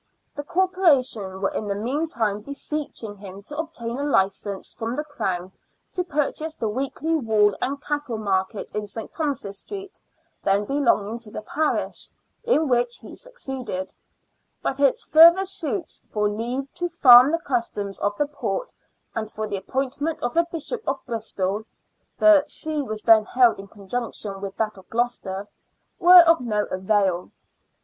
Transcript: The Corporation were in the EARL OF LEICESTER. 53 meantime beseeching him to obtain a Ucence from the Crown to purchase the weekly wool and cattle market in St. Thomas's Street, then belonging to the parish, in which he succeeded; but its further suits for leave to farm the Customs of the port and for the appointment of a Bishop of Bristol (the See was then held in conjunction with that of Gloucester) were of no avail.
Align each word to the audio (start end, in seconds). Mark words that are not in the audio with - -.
The 0.33 0.43
Corporation 0.43 1.41
were 1.41 1.51
in 1.51 1.67
the 1.67 1.75
EARL 1.75 1.81
OF 1.81 1.85
LEICESTER. 1.85 1.91
53 1.91 1.93
meantime 1.93 2.41
beseeching 2.41 3.15
him 3.17 3.43
to 3.43 3.57
obtain 3.59 3.99
a 3.99 4.03
Ucence 4.03 4.75
from 4.75 4.95
the 4.95 5.03
Crown 5.03 5.51
to 5.93 6.03
purchase 6.03 6.55
the 6.55 6.69
weekly 6.69 7.13
wool 7.13 7.55
and 7.61 7.79
cattle 7.79 8.17
market 8.17 8.71
in 8.73 8.87
St. 8.87 9.11
Thomas's 9.11 9.59
Street, 9.59 9.99
then 10.41 10.65
belonging 10.65 11.19
to 11.19 11.29
the 11.29 11.43
parish, 11.43 12.09
in 12.43 12.67
which 12.67 12.97
he 12.97 13.15
succeeded; 13.15 13.93
but 14.63 14.79
its 14.79 15.05
further 15.05 15.45
suits 15.45 16.01
for 16.09 16.27
leave 16.27 16.73
to 16.77 16.89
farm 16.89 17.29
the 17.31 17.37
Customs 17.37 17.99
of 17.99 18.17
the 18.17 18.25
port 18.25 18.73
and 19.13 19.29
for 19.29 19.45
the 19.47 19.57
appointment 19.57 20.19
of 20.23 20.35
a 20.35 20.47
Bishop 20.51 20.81
of 20.87 20.97
Bristol 21.05 21.63
(the 22.17 22.43
See 22.47 22.81
was 22.81 23.03
then 23.03 23.23
held 23.25 23.59
in 23.59 23.67
conjunction 23.67 24.41
with 24.41 24.57
that 24.57 24.77
of 24.79 24.89
Gloucester) 24.89 25.47
were 25.99 26.21
of 26.21 26.41
no 26.41 26.65
avail. 26.71 27.29